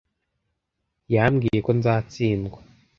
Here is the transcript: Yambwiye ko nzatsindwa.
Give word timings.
Yambwiye 1.13 1.59
ko 1.65 1.71
nzatsindwa. 1.77 2.59